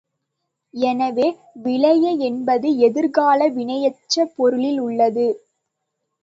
[0.73, 1.27] எனவே,
[1.63, 5.27] விளைய என்பது எதிர்கால வினையெச்சப் பொருளில் உள்ளது.